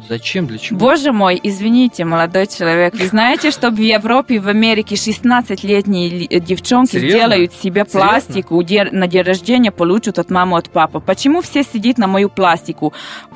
[0.10, 0.80] Зачем, для чего?
[0.80, 2.94] Боже мой, извините, молодой человек.
[2.96, 7.20] Вы знаете, что в Европе, в Америке 16-летние ли- э, девчонки Серьезно?
[7.20, 8.00] сделают себе Серьезно?
[8.00, 11.00] пластику, де- на день рождения получат от мамы, от папы.
[11.00, 12.94] Почему все сидят на мою пластику?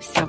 [0.00, 0.28] Все.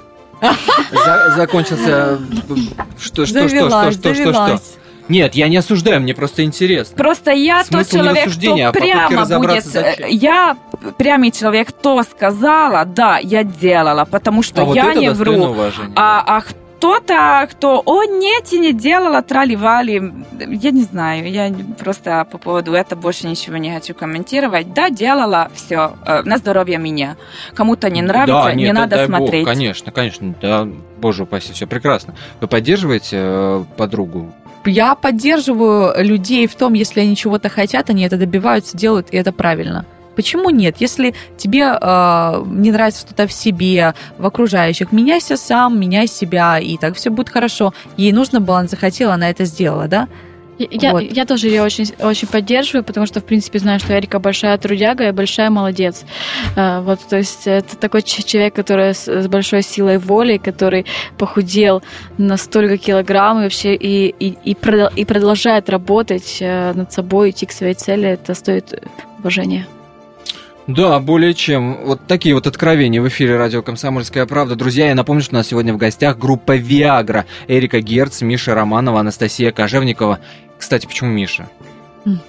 [0.92, 2.20] За- закончился...
[2.20, 2.56] э,
[3.00, 4.62] Что, что, что, что, что, что, что?
[5.10, 6.96] Нет, я не осуждаю, мне просто интересно.
[6.96, 9.66] Просто я тот Смысл в человек, а кто попытке прямо будет...
[9.66, 10.08] зачем.
[10.08, 10.58] Я
[10.98, 15.34] прямый человек, кто сказала, да, я делала, потому что а вот я это не вру.
[15.34, 15.94] уважения.
[15.96, 16.42] А, а
[16.80, 22.74] кто-то, кто, о, нет, я не делала, трали-вали, я не знаю, я просто по поводу
[22.74, 24.74] этого больше ничего не хочу комментировать.
[24.74, 27.18] Да, делала, все, э, на здоровье меня.
[27.54, 29.44] Кому-то не нравится, да, нет, не надо смотреть.
[29.44, 30.68] Бог, конечно, конечно, да,
[31.02, 32.16] боже упаси, все прекрасно.
[32.40, 34.34] Вы поддерживаете э, подругу?
[34.66, 39.32] Я поддерживаю людей в том, если они чего-то хотят, они это добиваются, делают, и это
[39.32, 39.86] правильно.
[40.16, 40.76] Почему нет?
[40.80, 46.78] Если тебе э, не нравится что-то в себе, в окружающих, меняйся сам, меняй себя, и
[46.78, 47.74] так все будет хорошо.
[47.96, 50.10] Ей нужно было, она захотела, она это сделала, да?
[50.60, 51.04] Я, Вот.
[51.04, 55.08] я тоже ее очень, очень поддерживаю, потому что, в принципе, знаю, что Эрика большая трудяга
[55.08, 56.04] и большая молодец.
[56.56, 60.86] Э, Вот, то есть это такой человек, который с, с большой силой воли, который
[61.18, 61.82] похудел
[62.18, 67.30] на столько килограмм и вообще и, и, и, продол- и продолжает работать э, над собой,
[67.30, 68.10] идти к своей цели.
[68.10, 68.84] Это стоит
[69.20, 69.66] уважения.
[70.68, 71.80] Да, более чем.
[71.84, 74.56] Вот такие вот откровения в эфире радио «Комсомольская правда».
[74.56, 77.26] Друзья, я напомню, что у нас сегодня в гостях группа «Виагра».
[77.48, 80.20] Эрика Герц, Миша Романова, Анастасия Кожевникова.
[80.60, 81.50] Кстати, почему Миша?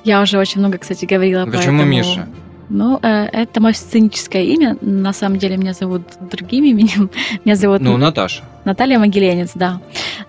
[0.04, 2.28] Я уже очень много, кстати, говорила Почему поэтому- Миша?
[2.72, 4.76] Ну, э, это мое сценическое имя.
[4.80, 7.10] На самом деле меня зовут другим именем.
[7.44, 8.44] Меня зовут Ну, Наташа.
[8.64, 9.80] Наталья Могиленец, да.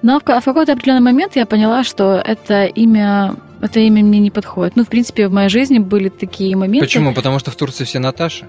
[0.01, 4.31] Но в, в какой-то определенный момент я поняла, что это имя, это имя мне не
[4.31, 4.75] подходит.
[4.75, 6.85] Ну, в принципе, в моей жизни были такие моменты.
[6.85, 7.13] Почему?
[7.13, 8.45] Потому что в Турции все Наташи?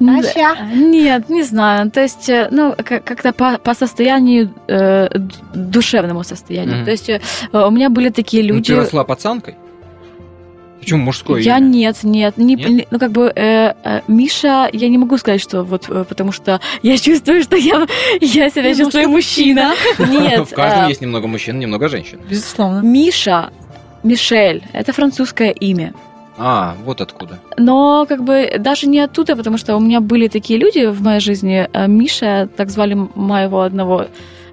[0.00, 0.56] Наташа?
[0.74, 1.90] Нет, не знаю.
[1.90, 5.08] То есть, э, ну, как- как-то по, состоянию, э,
[5.54, 6.84] душевному состоянию.
[6.84, 7.20] То есть, э,
[7.52, 8.72] у меня были такие Ну, люди...
[8.72, 9.54] ты росла пацанкой?
[10.80, 11.66] Почему мужское Я имя?
[11.66, 12.68] нет, нет, не, Нет?
[12.68, 16.32] не- ну как бы э, э, Миша, я не могу сказать, что вот э, потому
[16.32, 17.86] что я чувствую, что я
[18.20, 19.74] я себя чувствую мужчина.
[19.98, 22.20] Нет, В каждом э, есть немного мужчин, немного женщин.
[22.30, 22.80] Безусловно.
[22.80, 23.50] Миша,
[24.02, 25.92] Мишель, это французское имя.
[26.40, 27.40] А, вот откуда.
[27.56, 31.20] Но как бы даже не оттуда, потому что у меня были такие люди в моей
[31.20, 31.68] жизни.
[31.72, 34.06] Э, Миша, так звали моего одного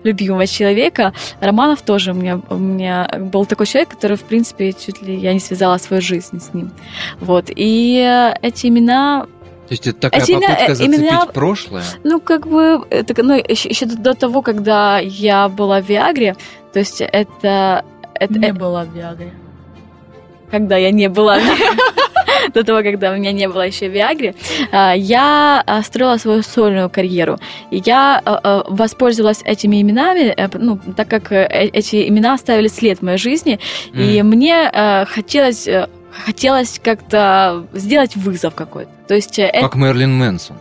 [0.05, 1.13] любимого человека.
[1.41, 5.33] Романов тоже у меня, у меня был такой человек, который, в принципе, чуть ли я
[5.33, 6.71] не связала свою жизнь с ним.
[7.19, 7.45] Вот.
[7.53, 9.25] И эти имена
[9.67, 11.83] То есть это такая Эти имя- попытка э, зацепить имена- прошлое?
[12.03, 16.35] Ну, как бы, это, ну, еще, еще до того, когда я была в Виагре,
[16.71, 17.83] то есть это...
[18.13, 19.33] это Не э, была в Виагре.
[20.51, 21.39] когда я не была...
[22.53, 24.35] До того, когда у меня не было еще Виагры,
[24.71, 27.37] а, я а, строила свою сольную карьеру.
[27.71, 32.99] И я а, воспользовалась этими именами, э, ну, так как э, эти имена оставили след
[32.99, 33.59] в моей жизни,
[33.93, 34.29] и Мгм.
[34.29, 35.87] мне э, хотелось э,
[36.25, 38.91] хотелось как-то сделать вызов какой-то.
[39.07, 40.55] То есть э, это Как Мерлин Мэнсон.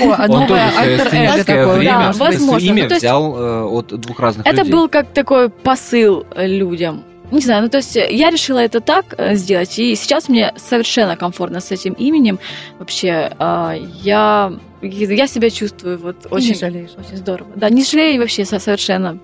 [0.00, 2.66] А Он тоже свое сценическое такое, время да, возможно.
[2.66, 4.72] имя Ну, то есть- взял э, от двух разных Это людей.
[4.72, 7.04] был как такой посыл э, людям.
[7.30, 10.52] Не знаю, ну то есть э, я решила это так э, сделать, и сейчас мне
[10.56, 12.38] совершенно комфортно с этим именем.
[12.78, 16.90] Вообще, а, я, я себя чувствую вот очень, не жалеешь.
[16.96, 17.50] очень здорово.
[17.56, 19.18] Да, не жалею вообще со- совершенно.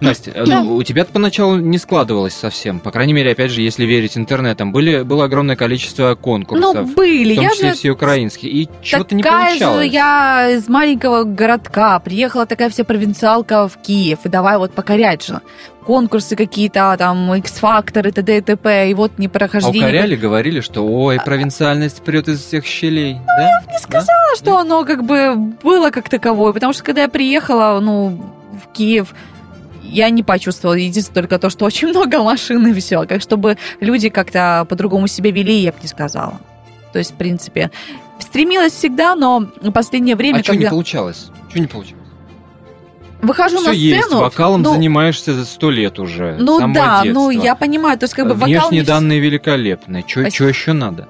[0.00, 2.80] Настя, э, ну, у тебя поначалу не складывалось совсем.
[2.80, 6.74] По крайней мере, опять же, если верить интернетам, были, было огромное количество конкурсов.
[6.86, 7.32] Ну, были.
[7.34, 8.52] в том Я числе же все украинские.
[8.52, 9.86] И что-то не получалось.
[9.86, 11.98] же я из маленького городка.
[12.00, 14.20] Приехала такая вся провинциалка в Киев.
[14.24, 15.40] И давай вот покорять же.
[15.84, 18.36] Конкурсы какие-то, там, X-факторы, т.д.
[18.36, 18.90] и т.п.
[18.90, 19.80] И вот не А прохождение.
[19.82, 23.14] укоряли, говорили, что ой, провинциальность прет из всех щелей.
[23.26, 23.60] да?
[23.66, 27.80] Ну, Не сказала, что оно как бы было как таковое, потому что когда я приехала,
[27.80, 28.20] ну,
[28.62, 29.14] в Киев,
[29.88, 30.76] я не почувствовала.
[30.76, 33.06] Единственное только то, что очень много машин и все.
[33.06, 36.40] Как чтобы люди как-то по-другому себя вели, я бы не сказала.
[36.92, 37.70] То есть, в принципе,
[38.18, 41.30] стремилась всегда, но в последнее время, А что не когда получалось?
[41.50, 41.98] Что не получилось?
[43.20, 44.20] выхожу Все на есть, сцену...
[44.20, 46.36] вокалом ну, занимаешься за сто лет уже.
[46.38, 47.20] Ну да, детства.
[47.20, 50.04] ну я понимаю, то есть как бы вокал Внешние не вс- данные великолепные.
[50.06, 51.08] Что еще надо?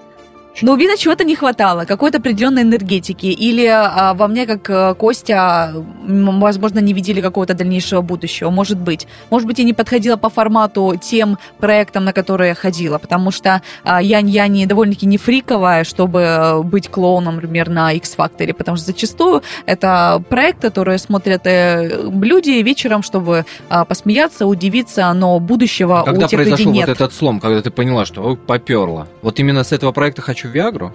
[0.62, 3.26] Но видно, чего-то не хватало, какой-то определенной энергетики.
[3.26, 5.72] Или а, во мне, как э, Костя,
[6.06, 8.50] возможно, не видели какого-то дальнейшего будущего.
[8.50, 9.06] Может быть.
[9.30, 12.98] Может быть, я не подходила по формату тем проектам, на которые я ходила.
[12.98, 17.92] Потому что а, я, я не довольно-таки не фриковая, чтобы э, быть клоуном, например, на
[17.92, 18.52] X-Factor.
[18.52, 25.38] Потому что зачастую это проект, который смотрят э, люди вечером, чтобы а, посмеяться, удивиться, но
[25.38, 26.88] будущего Когда у тех людей произошел нет.
[26.88, 29.08] вот этот слом, когда ты поняла, что ой, поперло.
[29.22, 30.92] Вот именно с этого проекта хочу в Виагру?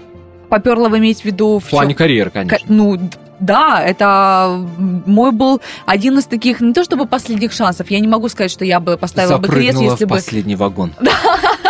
[0.50, 2.60] Поперло вы иметь в виду В плане карьеры, Ка- конечно.
[2.68, 4.60] Ну, д- да, это
[5.06, 8.64] мой был один из таких, не то чтобы последних шансов, я не могу сказать, что
[8.64, 10.16] я бы поставила бы крест, Запрыгнула если в бы...
[10.16, 10.94] последний вагон.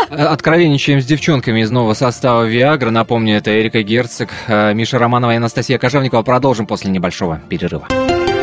[0.09, 2.91] Э, Откровенничаем с девчонками из нового состава Виагра.
[2.91, 6.21] Напомню, это Эрика Герцог, э, Миша Романова и Анастасия Кожевникова.
[6.21, 7.87] Продолжим после небольшого перерыва.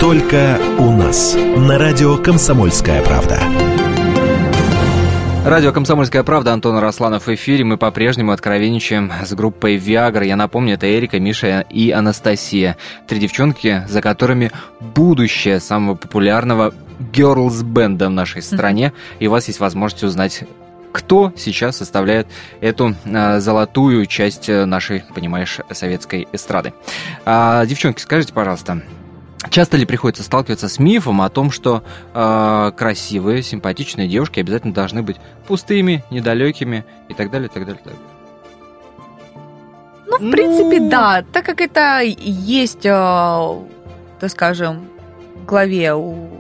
[0.01, 1.37] Только у нас.
[1.57, 3.39] На радио «Комсомольская правда».
[5.45, 7.65] Радио «Комсомольская правда», Антон Росланов в эфире.
[7.65, 10.25] Мы по-прежнему откровенничаем с группой «Виагра».
[10.25, 12.77] Я напомню, это Эрика, Миша и Анастасия.
[13.09, 16.75] Три девчонки, за которыми будущее самого популярного
[17.13, 18.93] герлс-бенда в нашей стране.
[19.19, 20.45] И у вас есть возможность узнать,
[20.93, 22.29] кто сейчас составляет
[22.61, 26.75] эту э, золотую часть нашей, понимаешь, советской эстрады.
[27.25, 28.83] А, девчонки, скажите, пожалуйста,
[29.49, 35.03] Часто ли приходится сталкиваться с мифом о том, что э, красивые, симпатичные девушки обязательно должны
[35.03, 38.11] быть пустыми, недалекими и так далее, и так далее, и так далее?
[40.07, 40.91] Ну, в принципе, ну...
[40.91, 41.25] да.
[41.33, 43.59] Так как это есть, э,
[44.21, 44.87] так скажем,
[45.37, 46.40] в главе у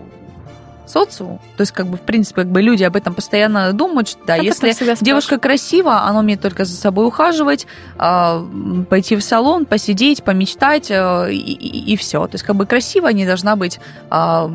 [0.90, 1.40] социуму.
[1.56, 4.36] То есть, как бы, в принципе, как бы люди об этом постоянно думают, что да,
[4.36, 7.66] если девушка красива, она умеет только за собой ухаживать,
[7.98, 8.44] а,
[8.88, 12.26] пойти в салон, посидеть, помечтать, э, и, и, и все.
[12.26, 14.50] То есть, как бы красивая не должна быть а,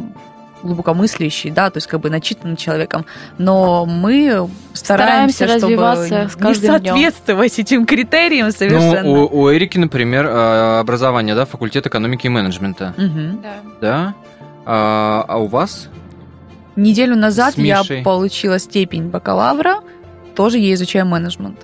[0.65, 3.05] глубокомыслящий, да, то есть как бы начитанным человеком,
[3.37, 7.65] но мы стараемся, стараемся развиваться чтобы не соответствовать днем.
[7.65, 9.03] этим критериям совершенно.
[9.03, 12.93] Ну, у, у Эрики, например, э, образование, да, факультет экономики и менеджмента.
[12.97, 13.41] Угу.
[13.41, 13.53] Да.
[13.81, 14.13] Да?
[14.65, 15.89] А, а у вас?
[16.75, 19.81] Неделю назад я получила степень бакалавра,
[20.35, 21.57] тоже я изучаю менеджмент.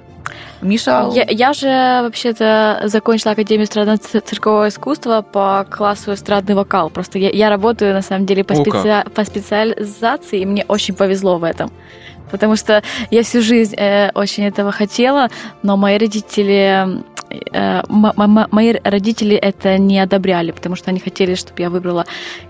[0.62, 1.10] Миша?
[1.14, 1.68] Я, я же
[2.04, 6.90] вообще-то закончила Академию эстрадно-циркового искусства по классу эстрадный вокал.
[6.90, 9.04] Просто я, я работаю, на самом деле, по, специ...
[9.14, 11.72] по специализации, и мне очень повезло в этом.
[12.32, 15.30] Потому что я всю жизнь э, очень этого хотела,
[15.64, 17.02] но мои родители
[17.52, 22.06] Э, мои родители это не одобряли, потому что они хотели, чтобы я выбрала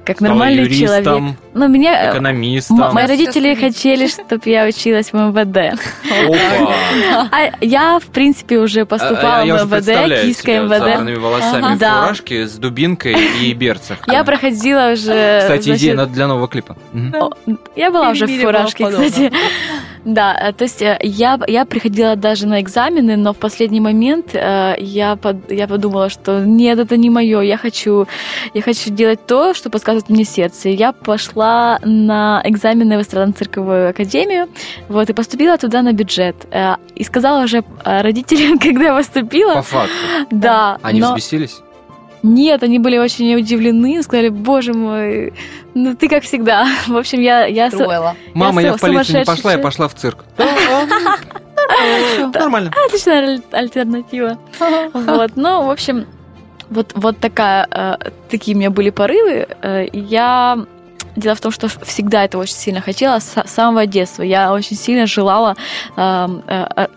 [0.06, 1.38] как Стала нормальный юристом, человек.
[1.54, 2.94] Но меня э, экономистом.
[2.94, 5.80] Мои родители хотели, чтобы я училась в МВД.
[7.32, 11.20] А я, в принципе, уже поступала в МВД, Киевское МВД.
[11.20, 12.02] волосами, да.
[12.04, 14.00] фуражке с дубинкой и берцах.
[14.08, 15.40] Я проходила уже...
[15.42, 16.76] Кстати, идея для нового клипа.
[17.76, 19.32] Я была уже в фуражке, кстати.
[20.06, 25.18] Да, э, то есть я, я приходила даже на экзамены, но в последний момент я,
[25.22, 28.08] под, я подумала, что нет, это не мое, я хочу,
[28.54, 30.70] я хочу делать то, что подсказывает мне сердце.
[30.70, 34.48] Я пошла на экзамены в эстрадно-цирковую академию,
[34.90, 36.36] вот, и поступила туда на бюджет.
[36.52, 39.56] Э, и сказала уже родителям, когда я поступила.
[39.56, 39.94] По факту?
[40.32, 40.78] Да.
[40.82, 41.10] Они но...
[41.10, 41.62] взбесились?
[42.24, 45.34] Нет, они были очень удивлены, сказали, боже мой,
[45.74, 46.68] ну ты как всегда.
[46.88, 47.46] В общем, я...
[47.46, 47.70] я
[48.34, 50.26] Мама, я, я в полицию не пошла, я пошла в цирк.
[52.34, 52.72] Нормально.
[52.88, 54.38] Отличная альтернатива.
[54.94, 56.06] Вот, ну, в общем,
[56.70, 59.48] вот, вот такая, э, такие у меня были порывы.
[59.62, 60.66] Э, я
[61.16, 64.24] Дело в том, что всегда это очень сильно хотела с самого детства.
[64.24, 65.56] Я очень сильно желала
[65.98, 66.88] э, э,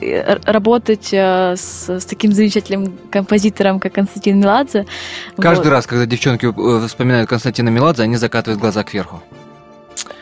[0.00, 4.86] э, работать э, с, с таким замечательным композитором, как Константин Меладзе.
[5.36, 5.70] Каждый вот.
[5.70, 9.22] раз, когда девчонки э, вспоминают Константина Меладзе, они закатывают глаза кверху.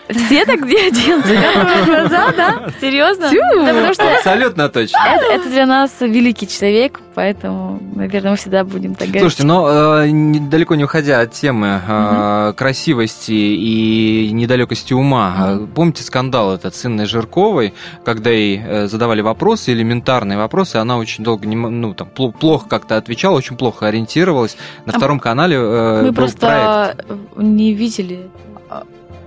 [0.08, 1.26] Все так делают?
[1.26, 2.68] Закатывают глаза, да?
[2.80, 3.30] Серьезно?
[3.30, 4.98] Да, потому что Абсолютно точно.
[4.98, 9.22] Это, это для нас великий человек, поэтому, наверное, мы всегда будем так говорить.
[9.22, 10.10] Слушайте, но э,
[10.50, 12.56] далеко не уходя от темы э, угу.
[12.56, 15.66] красивости и недалекости ума, угу.
[15.68, 17.72] помните скандал этот с Инной Жирковой,
[18.04, 22.98] когда ей э, задавали вопросы, элементарные вопросы, она очень долго не, ну, там, плохо как-то
[22.98, 24.56] отвечала, очень плохо ориентировалась.
[24.84, 27.38] На а втором канале э, Мы просто проект.
[27.38, 28.28] не видели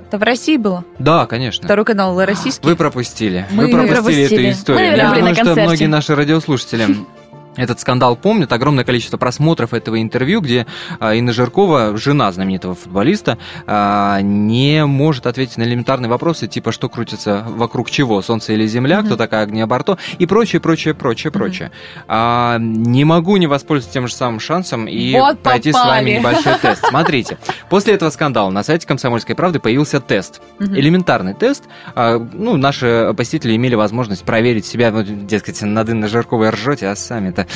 [0.08, 0.84] это в России было?
[1.00, 1.66] Да, конечно.
[1.66, 2.66] Второй канал российский.
[2.66, 3.46] Вы пропустили.
[3.52, 4.48] Мы Вы пропустили, пропустили.
[4.50, 4.92] эту историю.
[4.92, 6.88] Мы, Я думаю, что многие наши радиослушатели
[7.58, 10.66] этот скандал помнят, огромное количество просмотров этого интервью, где
[11.00, 16.88] а, Инна Жиркова, жена знаменитого футболиста, а, не может ответить на элементарные вопросы, типа, что
[16.88, 19.06] крутится вокруг чего, Солнце или Земля, mm-hmm.
[19.06, 21.72] кто такая Агния Барто, и прочее, прочее, прочее, прочее.
[22.08, 25.86] А, не могу не воспользоваться тем же самым шансом и вот пройти попали.
[25.86, 26.86] с вами небольшой тест.
[26.88, 27.38] Смотрите,
[27.70, 30.42] после этого скандала на сайте «Комсомольской правды» появился тест.
[30.60, 30.80] Mm-hmm.
[30.80, 31.64] Элементарный тест.
[31.96, 37.47] Ну, наши посетители имели возможность проверить себя, ну, дескать, над Инной Жирковой ржете, а сами-то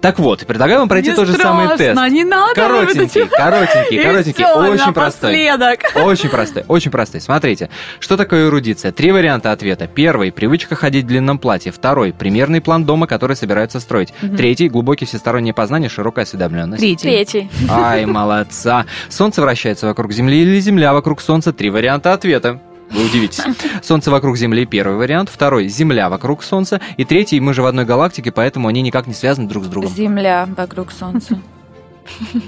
[0.00, 2.00] так вот, предлагаю вам пройти не тот же самый тест.
[2.10, 2.54] не надо.
[2.54, 5.50] Коротенький, коротенький, коротенький, очень простой.
[5.94, 7.20] Очень простой, очень простой.
[7.20, 8.92] Смотрите, что такое эрудиция?
[8.92, 9.86] Три варианта ответа.
[9.86, 11.72] Первый– привычка ходить в длинном платье.
[11.72, 14.12] Второй– примерный план дома, который собираются строить.
[14.22, 14.36] Угу.
[14.36, 16.80] Третий– глубокие всесторонние познания, широкая осведомленность.
[16.80, 17.02] Третий.
[17.02, 17.50] Третий.
[17.68, 18.86] Ай, молодца.
[19.08, 21.52] Солнце вращается вокруг Земли или Земля вокруг Солнца?
[21.52, 22.60] Три варианта ответа.
[22.92, 23.42] Вы удивитесь.
[23.82, 25.30] Солнце вокруг Земли– первый вариант.
[25.32, 26.80] Второй– Земля вокруг Солнца.
[26.96, 29.90] И третий– мы же в одной галактике, поэтому они никак не связаны друг с другом.
[29.90, 31.38] Земля вокруг Солнца.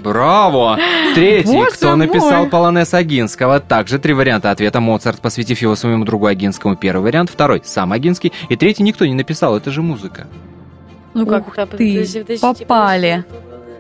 [0.03, 0.78] Браво!
[1.14, 2.51] Третий, Боже кто написал мой.
[2.51, 3.61] полонез Агинского.
[3.61, 4.80] Также три варианта ответа.
[4.80, 6.76] Моцарт, посвятив его своему другу Агинскому.
[6.76, 7.30] Первый вариант.
[7.30, 8.32] Второй, сам Агинский.
[8.49, 9.57] И третий никто не написал.
[9.57, 10.26] Это же музыка.
[11.14, 12.05] Ну как Ух ты,
[12.40, 13.24] попали.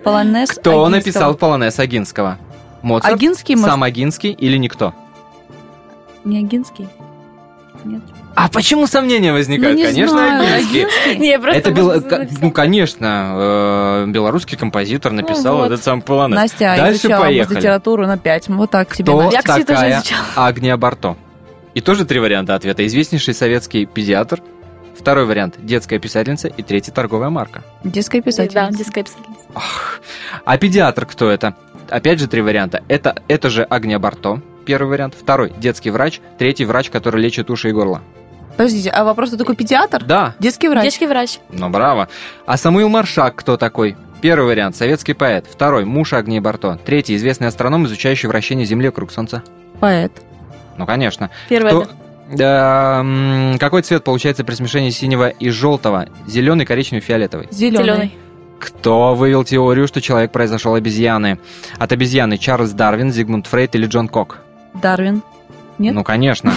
[0.04, 0.88] Полонез Кто Агинского.
[0.88, 2.38] написал полонез Агинского?
[2.82, 4.94] Моцарт, Агинский, сам Агинский или никто?
[6.24, 6.88] Не Агинский?
[7.84, 8.02] Нет.
[8.34, 9.76] А почему сомнения возникают?
[9.78, 11.18] Ну, не конечно, знаю, Агинский.
[11.18, 12.40] Не, просто Это, написать.
[12.40, 15.66] ну, конечно, э, белорусский композитор написал Ну вот.
[15.66, 16.36] этот сам полонез.
[16.36, 17.56] Настя Дальше изучала поехали.
[17.58, 18.48] литературу на 5.
[18.48, 19.22] Вот так тебе, Кто.
[19.30, 20.24] Я, кстати, тоже такая изучала.
[20.36, 21.16] Агния Барто?
[21.74, 22.86] И тоже три варианта ответа.
[22.86, 24.40] Известнейший советский педиатр.
[24.98, 26.48] Второй вариант– детская писательница.
[26.48, 27.62] И третий– торговая марка.
[27.82, 28.78] Детская Да, писательница.
[28.78, 29.42] детская писательница.
[30.44, 31.54] А педиатр кто это?
[31.90, 32.82] Опять же три варианта.
[32.88, 35.14] Это, это же Агния Барто, первый вариант.
[35.20, 36.20] Второй– детский врач.
[36.38, 38.00] Третий– врач, который лечит уши и горло.
[38.56, 40.04] Подождите, а вопрос кто такой педиатр?
[40.04, 40.84] Да, Детский врач.
[40.84, 41.38] Детский врач.
[41.50, 42.08] ну браво.
[42.46, 43.96] А Самуил Маршак кто такой?
[44.20, 45.46] Первый вариант– советский поэт.
[45.50, 46.78] Второй– муж Агнии Барто.
[46.84, 49.42] Третий– известный астроном, изучающий вращение Земли вокруг Солнца.
[49.80, 50.12] Поэт.
[50.78, 51.30] Ну, конечно.
[51.48, 51.88] Первый Кто-.
[52.32, 53.04] Да,
[53.60, 56.06] какой цвет получается при смешении синего и желтого?
[56.26, 57.48] Зеленый, коричневый, фиолетовый.
[57.50, 57.82] Зеленый.
[57.84, 58.14] Зеленый.
[58.58, 61.38] Кто вывел теорию, что человек произошел обезьяны?
[61.78, 64.38] От обезьяны Чарльз Дарвин, Зигмунд Фрейд или Джон Кок?
[64.74, 65.22] Дарвин.
[65.78, 65.94] Нет?
[65.94, 66.50] Ну, конечно.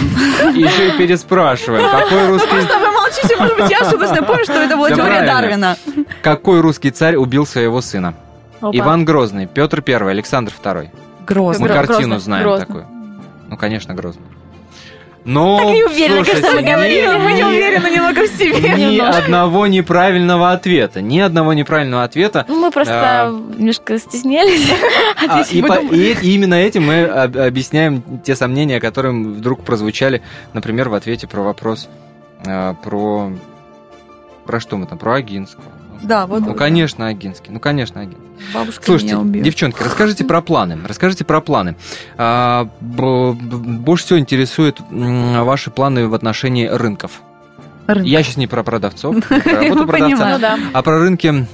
[0.54, 1.88] Еще и переспрашиваем.
[1.90, 4.10] Какой русский, Просто вы молчите, может быть, я ошиблась.
[4.10, 5.76] Напомню, что это была Да теория правильно.
[5.84, 6.04] Дарвина.
[6.22, 8.14] какой русский царь убил своего сына?
[8.60, 8.76] Опа.
[8.76, 10.90] Иван Грозный, Петр I, Александр II.
[11.26, 11.62] Грозно.
[11.66, 12.66] Мы картину Грозный, знаем Грозный.
[12.66, 12.86] такую.
[13.48, 14.22] Ну, конечно, Грозный.
[15.30, 18.60] Ну, Так не уверена, слушайте, кажется, мы ни- говорили, мы не уверены немного в себе.
[18.76, 19.18] Ни Немножко.
[19.24, 21.02] одного неправильного ответа.
[21.02, 22.46] Ни одного неправильного ответа.
[22.48, 23.30] Ну, мы просто Да.
[23.58, 24.72] немножко стеснялись
[25.28, 30.22] А, и, по- и- и именно этим мы об- объясняем те сомнения, которые вдруг прозвучали,
[30.54, 31.90] например, в ответе про вопрос
[32.46, 33.30] э, про...
[34.46, 34.96] Про что мы там?
[34.96, 35.64] Про Агинского.
[36.02, 36.40] Да, вот.
[36.40, 37.50] Ну, конечно, Агинский.
[37.52, 38.22] Ну, конечно, Агинский.
[38.54, 39.44] Бабушка Слушайте, меня убьет.
[39.44, 40.78] девчонки, расскажите про планы.
[40.86, 41.74] Расскажите про планы.
[42.16, 47.20] А, больше всего интересуют ваши планы в отношении рынков.
[47.88, 48.06] Рынок.
[48.06, 50.28] Я сейчас не про продавцов, про работу Мы продавца.
[50.30, 50.58] Ну да.
[50.74, 51.46] а про рынки, м,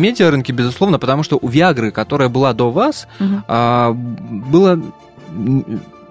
[0.00, 3.08] медиарынки, безусловно, потому что у Виагры, которая была до вас,
[3.48, 4.78] а, было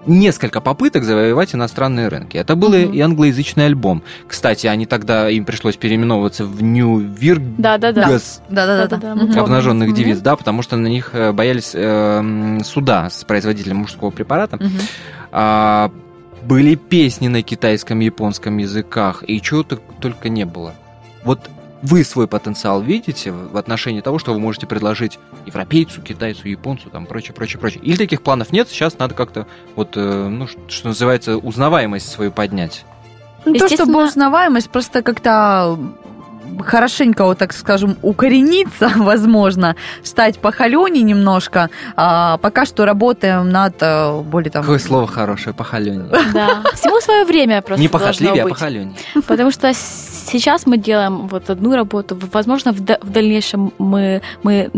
[0.06, 2.36] несколько попыток завоевать иностранные рынки.
[2.36, 2.94] Это был и- Мгм.
[2.94, 4.02] и англоязычный альбом.
[4.26, 8.06] Кстати, они тогда, им пришлось переименовываться в New Virgus Да, да, да.
[8.06, 8.20] Мгм.
[9.26, 9.38] помним.
[9.40, 9.96] обнаженных Мгм.
[9.96, 14.56] девиц, да, потому что на них э, боялись э, суда с производителем мужского препарата.
[14.56, 14.70] Мгм.
[15.30, 15.90] А,
[16.42, 20.74] были песни на китайском, японском языках, и чего то- только не было.
[21.24, 21.38] Вот
[21.82, 27.06] вы свой потенциал видите в отношении того, что вы можете предложить европейцу, китайцу, японцу, там,
[27.06, 27.82] прочее, прочее, прочее.
[27.82, 32.84] Или таких планов нет, сейчас надо как-то, вот, э, ну, что называется, узнаваемость свою поднять.
[33.44, 35.78] Ну, то, чтобы узнаваемость просто как-то
[36.60, 41.70] хорошенько, вот так скажем, укорениться, возможно, стать похоленей немножко.
[41.96, 44.62] А, пока что работаем над э, более там...
[44.62, 46.04] Какое слово хорошее, похолене.
[46.32, 46.62] Да.
[46.74, 48.94] Всему свое время просто Не похотливее, а похолене.
[49.26, 49.72] Потому что
[50.24, 52.18] сейчас мы делаем вот одну работу.
[52.32, 54.70] Возможно, в, в дальнейшем мы, мы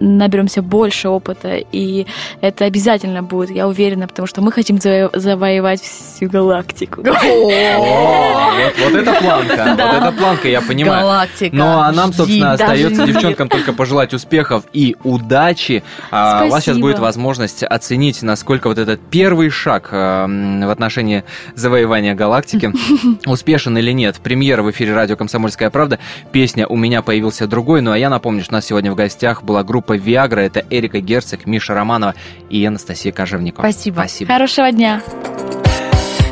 [0.00, 2.06] наберемся больше опыта, и
[2.40, 7.02] это обязательно будет, я уверена, потому что мы хотим заво- завоевать всю галактику.
[7.80, 11.00] Вот, это планка, вот это планка, я понимаю.
[11.02, 11.56] Галактика.
[11.56, 15.82] Ну, а нам, собственно, остается девчонкам только пожелать успехов и удачи.
[16.10, 20.70] А, У вас сейчас будет возможность оценить, насколько вот этот первый шаг а, м, в
[20.70, 21.24] отношении
[21.54, 22.72] завоевания галактики
[23.26, 24.16] успешен или нет.
[24.22, 25.98] Премьера в эфире радио «Комсомольская правда».
[26.32, 27.82] Песня «У меня появился другой».
[27.82, 30.40] Ну, а я напомню, что у нас сегодня в гостях была группа «Виагра».
[30.40, 32.14] Это Эрика Герцог, Миша Романова
[32.48, 33.62] и Анастасия Кожевникова.
[33.62, 33.94] Спасибо.
[34.00, 34.32] Спасибо.
[34.32, 35.02] Хорошего дня.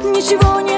[0.03, 0.78] Ничего не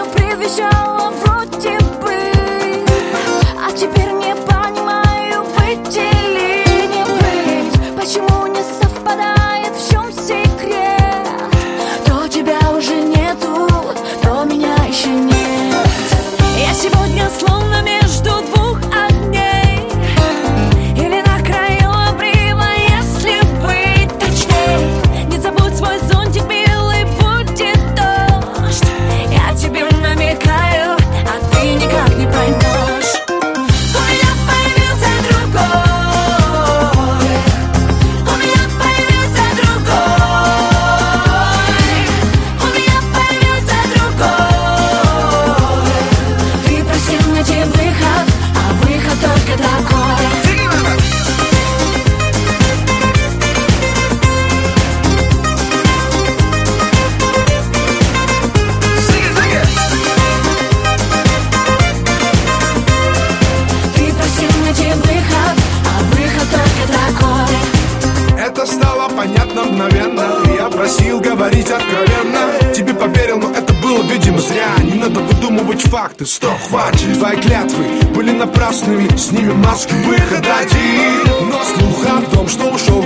[76.21, 77.18] факты, стоп, хватит.
[77.18, 81.51] Твои клятвы были напрасными С ними маски выход один.
[81.51, 83.03] Но слух о том, что ушел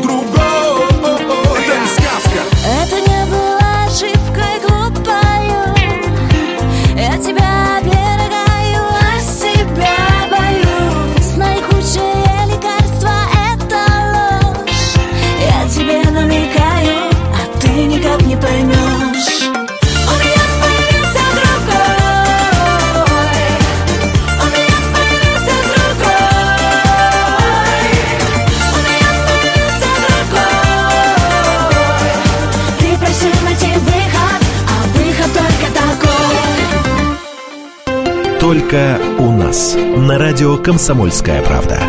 [38.55, 39.75] Только у нас.
[39.75, 41.81] На радио «Комсомольская правда».